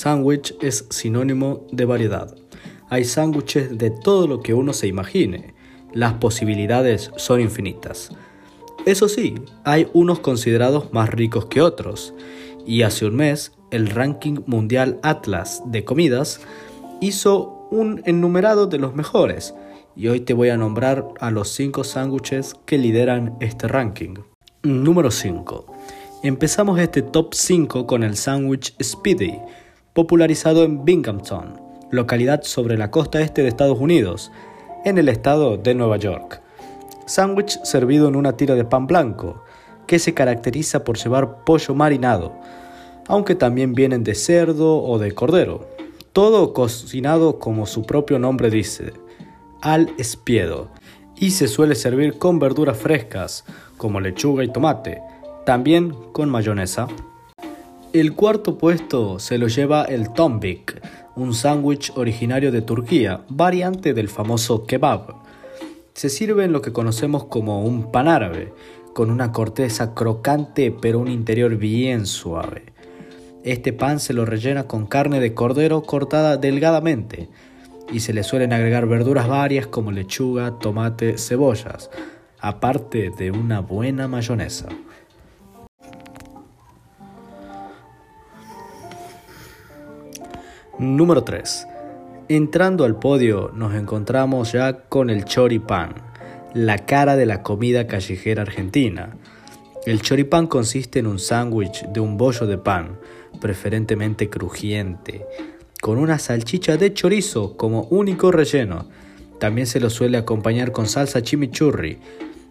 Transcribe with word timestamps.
sándwich 0.00 0.54
es 0.62 0.86
sinónimo 0.88 1.66
de 1.72 1.84
variedad. 1.84 2.34
Hay 2.88 3.04
sándwiches 3.04 3.76
de 3.76 3.90
todo 3.90 4.26
lo 4.26 4.40
que 4.40 4.54
uno 4.54 4.72
se 4.72 4.86
imagine. 4.86 5.52
Las 5.92 6.14
posibilidades 6.14 7.10
son 7.16 7.42
infinitas. 7.42 8.10
Eso 8.86 9.10
sí, 9.10 9.34
hay 9.62 9.88
unos 9.92 10.20
considerados 10.20 10.90
más 10.94 11.10
ricos 11.10 11.46
que 11.46 11.60
otros. 11.60 12.14
Y 12.66 12.80
hace 12.80 13.04
un 13.04 13.16
mes, 13.16 13.52
el 13.70 13.88
ranking 13.88 14.38
mundial 14.46 14.98
Atlas 15.02 15.62
de 15.66 15.84
comidas 15.84 16.40
hizo 17.02 17.68
un 17.70 18.00
enumerado 18.06 18.66
de 18.66 18.78
los 18.78 18.94
mejores. 18.94 19.54
Y 19.96 20.08
hoy 20.08 20.20
te 20.20 20.32
voy 20.32 20.48
a 20.48 20.56
nombrar 20.56 21.08
a 21.20 21.30
los 21.30 21.50
5 21.50 21.84
sándwiches 21.84 22.54
que 22.64 22.78
lideran 22.78 23.36
este 23.40 23.68
ranking. 23.68 24.14
Número 24.62 25.10
5. 25.10 25.66
Empezamos 26.22 26.78
este 26.78 27.02
top 27.02 27.34
5 27.34 27.86
con 27.86 28.02
el 28.02 28.16
sándwich 28.16 28.74
Speedy, 28.82 29.38
popularizado 29.92 30.64
en 30.64 30.84
Binghamton, 30.84 31.60
localidad 31.90 32.42
sobre 32.42 32.78
la 32.78 32.90
costa 32.90 33.20
este 33.20 33.42
de 33.42 33.48
Estados 33.48 33.78
Unidos, 33.78 34.30
en 34.84 34.98
el 34.98 35.08
estado 35.08 35.56
de 35.56 35.74
Nueva 35.74 35.96
York. 35.96 36.40
Sándwich 37.06 37.60
servido 37.64 38.08
en 38.08 38.16
una 38.16 38.36
tira 38.36 38.54
de 38.54 38.64
pan 38.64 38.86
blanco, 38.86 39.42
que 39.86 39.98
se 39.98 40.14
caracteriza 40.14 40.84
por 40.84 40.96
llevar 40.96 41.42
pollo 41.44 41.74
marinado, 41.74 42.32
aunque 43.08 43.34
también 43.34 43.74
vienen 43.74 44.04
de 44.04 44.14
cerdo 44.14 44.80
o 44.82 44.98
de 44.98 45.12
cordero. 45.12 45.68
Todo 46.12 46.52
cocinado 46.52 47.40
como 47.40 47.66
su 47.66 47.82
propio 47.82 48.20
nombre 48.20 48.50
dice, 48.50 48.92
al 49.60 49.92
espiedo, 49.98 50.68
y 51.16 51.32
se 51.32 51.48
suele 51.48 51.74
servir 51.74 52.18
con 52.18 52.38
verduras 52.38 52.78
frescas, 52.78 53.44
como 53.76 54.00
lechuga 54.00 54.44
y 54.44 54.52
tomate, 54.52 55.02
también 55.44 55.90
con 56.12 56.28
mayonesa. 56.30 56.86
El 57.92 58.14
cuarto 58.14 58.56
puesto 58.56 59.18
se 59.18 59.36
lo 59.36 59.48
lleva 59.48 59.82
el 59.82 60.12
tombik, 60.12 60.80
un 61.16 61.34
sándwich 61.34 61.92
originario 61.96 62.52
de 62.52 62.62
Turquía, 62.62 63.24
variante 63.28 63.94
del 63.94 64.08
famoso 64.08 64.64
kebab. 64.64 65.16
Se 65.94 66.08
sirve 66.08 66.44
en 66.44 66.52
lo 66.52 66.62
que 66.62 66.72
conocemos 66.72 67.24
como 67.24 67.64
un 67.64 67.90
pan 67.90 68.06
árabe, 68.06 68.52
con 68.94 69.10
una 69.10 69.32
corteza 69.32 69.92
crocante 69.92 70.70
pero 70.70 71.00
un 71.00 71.08
interior 71.08 71.56
bien 71.56 72.06
suave. 72.06 72.62
Este 73.42 73.72
pan 73.72 73.98
se 73.98 74.12
lo 74.12 74.24
rellena 74.24 74.68
con 74.68 74.86
carne 74.86 75.18
de 75.18 75.34
cordero 75.34 75.82
cortada 75.82 76.36
delgadamente 76.36 77.28
y 77.92 78.00
se 78.00 78.12
le 78.12 78.22
suelen 78.22 78.52
agregar 78.52 78.86
verduras 78.86 79.26
varias 79.26 79.66
como 79.66 79.90
lechuga, 79.90 80.60
tomate, 80.60 81.18
cebollas, 81.18 81.90
aparte 82.38 83.10
de 83.10 83.32
una 83.32 83.58
buena 83.58 84.06
mayonesa. 84.06 84.68
Número 90.80 91.24
3. 91.24 91.66
Entrando 92.30 92.86
al 92.86 92.98
podio 92.98 93.52
nos 93.54 93.74
encontramos 93.74 94.52
ya 94.52 94.84
con 94.88 95.10
el 95.10 95.26
choripán, 95.26 95.92
la 96.54 96.78
cara 96.86 97.16
de 97.16 97.26
la 97.26 97.42
comida 97.42 97.86
callejera 97.86 98.40
argentina. 98.40 99.18
El 99.84 100.00
choripán 100.00 100.46
consiste 100.46 100.98
en 101.00 101.06
un 101.06 101.18
sándwich 101.18 101.84
de 101.88 102.00
un 102.00 102.16
bollo 102.16 102.46
de 102.46 102.56
pan, 102.56 102.96
preferentemente 103.42 104.30
crujiente, 104.30 105.26
con 105.82 105.98
una 105.98 106.18
salchicha 106.18 106.78
de 106.78 106.94
chorizo 106.94 107.58
como 107.58 107.82
único 107.90 108.32
relleno. 108.32 108.88
También 109.38 109.66
se 109.66 109.80
lo 109.80 109.90
suele 109.90 110.16
acompañar 110.16 110.72
con 110.72 110.86
salsa 110.86 111.20
chimichurri, 111.20 111.98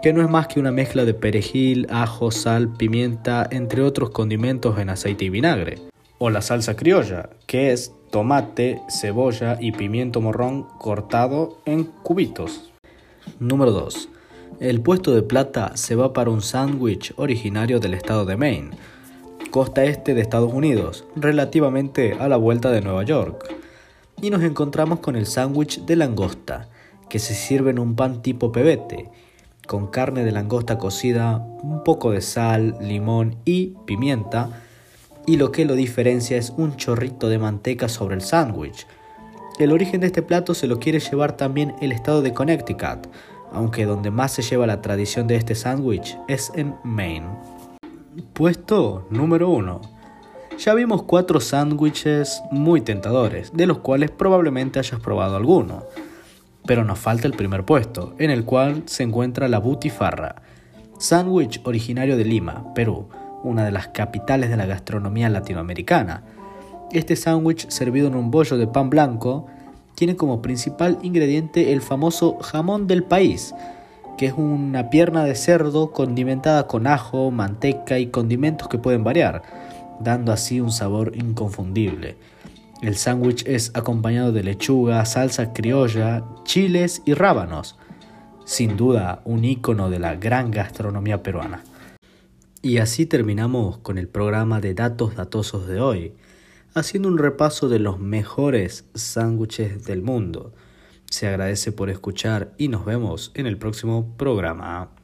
que 0.00 0.12
no 0.12 0.22
es 0.22 0.30
más 0.30 0.46
que 0.46 0.60
una 0.60 0.70
mezcla 0.70 1.04
de 1.04 1.14
perejil, 1.14 1.88
ajo, 1.90 2.30
sal, 2.30 2.72
pimienta, 2.72 3.48
entre 3.50 3.82
otros 3.82 4.10
condimentos 4.10 4.78
en 4.78 4.90
aceite 4.90 5.24
y 5.24 5.30
vinagre. 5.30 5.91
O 6.24 6.30
la 6.30 6.40
salsa 6.40 6.76
criolla, 6.76 7.30
que 7.48 7.72
es 7.72 7.92
tomate, 8.12 8.80
cebolla 8.88 9.58
y 9.60 9.72
pimiento 9.72 10.20
morrón 10.20 10.68
cortado 10.78 11.58
en 11.64 11.82
cubitos. 11.82 12.70
Número 13.40 13.72
2. 13.72 14.08
El 14.60 14.80
puesto 14.82 15.16
de 15.16 15.24
plata 15.24 15.72
se 15.74 15.96
va 15.96 16.12
para 16.12 16.30
un 16.30 16.40
sándwich 16.40 17.12
originario 17.16 17.80
del 17.80 17.94
estado 17.94 18.24
de 18.24 18.36
Maine, 18.36 18.70
costa 19.50 19.82
este 19.82 20.14
de 20.14 20.20
Estados 20.20 20.52
Unidos, 20.52 21.04
relativamente 21.16 22.12
a 22.12 22.28
la 22.28 22.36
vuelta 22.36 22.70
de 22.70 22.82
Nueva 22.82 23.02
York. 23.02 23.52
Y 24.20 24.30
nos 24.30 24.44
encontramos 24.44 25.00
con 25.00 25.16
el 25.16 25.26
sándwich 25.26 25.84
de 25.86 25.96
langosta, 25.96 26.68
que 27.08 27.18
se 27.18 27.34
sirve 27.34 27.72
en 27.72 27.80
un 27.80 27.96
pan 27.96 28.22
tipo 28.22 28.52
pebete, 28.52 29.10
con 29.66 29.88
carne 29.88 30.24
de 30.24 30.30
langosta 30.30 30.78
cocida, 30.78 31.38
un 31.64 31.82
poco 31.82 32.12
de 32.12 32.20
sal, 32.20 32.76
limón 32.80 33.38
y 33.44 33.74
pimienta, 33.86 34.61
y 35.26 35.36
lo 35.36 35.52
que 35.52 35.64
lo 35.64 35.74
diferencia 35.74 36.36
es 36.36 36.52
un 36.56 36.76
chorrito 36.76 37.28
de 37.28 37.38
manteca 37.38 37.88
sobre 37.88 38.14
el 38.14 38.22
sándwich. 38.22 38.86
El 39.58 39.72
origen 39.72 40.00
de 40.00 40.08
este 40.08 40.22
plato 40.22 40.54
se 40.54 40.66
lo 40.66 40.78
quiere 40.78 40.98
llevar 40.98 41.36
también 41.36 41.74
el 41.80 41.92
estado 41.92 42.22
de 42.22 42.32
Connecticut, 42.32 43.06
aunque 43.52 43.84
donde 43.84 44.10
más 44.10 44.32
se 44.32 44.42
lleva 44.42 44.66
la 44.66 44.80
tradición 44.80 45.26
de 45.26 45.36
este 45.36 45.54
sándwich 45.54 46.16
es 46.26 46.50
en 46.54 46.74
Maine. 46.82 47.28
Puesto 48.32 49.06
número 49.10 49.50
1. 49.50 49.80
Ya 50.58 50.74
vimos 50.74 51.02
cuatro 51.04 51.40
sándwiches 51.40 52.42
muy 52.50 52.80
tentadores, 52.80 53.52
de 53.52 53.66
los 53.66 53.78
cuales 53.78 54.10
probablemente 54.10 54.78
hayas 54.78 55.00
probado 55.00 55.36
alguno. 55.36 55.84
Pero 56.66 56.84
nos 56.84 56.98
falta 56.98 57.26
el 57.26 57.34
primer 57.34 57.64
puesto, 57.64 58.14
en 58.18 58.30
el 58.30 58.44
cual 58.44 58.82
se 58.86 59.02
encuentra 59.02 59.48
la 59.48 59.58
butifarra, 59.58 60.42
sándwich 60.98 61.60
originario 61.64 62.16
de 62.16 62.24
Lima, 62.24 62.72
Perú, 62.74 63.08
una 63.42 63.64
de 63.64 63.72
las 63.72 63.88
capitales 63.88 64.50
de 64.50 64.56
la 64.56 64.66
gastronomía 64.66 65.28
latinoamericana. 65.28 66.22
Este 66.90 67.16
sándwich, 67.16 67.68
servido 67.68 68.08
en 68.08 68.16
un 68.16 68.30
bollo 68.30 68.56
de 68.56 68.66
pan 68.66 68.90
blanco, 68.90 69.46
tiene 69.94 70.16
como 70.16 70.42
principal 70.42 70.98
ingrediente 71.02 71.72
el 71.72 71.80
famoso 71.80 72.38
jamón 72.40 72.86
del 72.86 73.04
país, 73.04 73.54
que 74.16 74.26
es 74.26 74.34
una 74.36 74.90
pierna 74.90 75.24
de 75.24 75.34
cerdo 75.34 75.92
condimentada 75.92 76.66
con 76.66 76.86
ajo, 76.86 77.30
manteca 77.30 77.98
y 77.98 78.08
condimentos 78.08 78.68
que 78.68 78.78
pueden 78.78 79.04
variar, 79.04 79.42
dando 80.00 80.32
así 80.32 80.60
un 80.60 80.70
sabor 80.70 81.12
inconfundible. 81.16 82.16
El 82.82 82.96
sándwich 82.96 83.46
es 83.46 83.70
acompañado 83.74 84.32
de 84.32 84.42
lechuga, 84.42 85.04
salsa 85.04 85.52
criolla, 85.52 86.24
chiles 86.44 87.02
y 87.04 87.14
rábanos. 87.14 87.78
Sin 88.44 88.76
duda, 88.76 89.22
un 89.24 89.44
icono 89.44 89.88
de 89.88 90.00
la 90.00 90.16
gran 90.16 90.50
gastronomía 90.50 91.22
peruana. 91.22 91.62
Y 92.64 92.78
así 92.78 93.06
terminamos 93.06 93.78
con 93.78 93.98
el 93.98 94.06
programa 94.06 94.60
de 94.60 94.72
datos 94.72 95.16
datosos 95.16 95.66
de 95.66 95.80
hoy, 95.80 96.14
haciendo 96.74 97.08
un 97.08 97.18
repaso 97.18 97.68
de 97.68 97.80
los 97.80 97.98
mejores 97.98 98.88
sándwiches 98.94 99.84
del 99.84 100.00
mundo. 100.00 100.54
Se 101.10 101.26
agradece 101.26 101.72
por 101.72 101.90
escuchar 101.90 102.54
y 102.58 102.68
nos 102.68 102.84
vemos 102.84 103.32
en 103.34 103.48
el 103.48 103.58
próximo 103.58 104.16
programa. 104.16 105.01